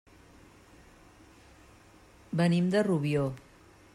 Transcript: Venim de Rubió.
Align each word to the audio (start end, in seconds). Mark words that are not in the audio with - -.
Venim 2.43 2.71
de 2.77 2.83
Rubió. 2.91 3.29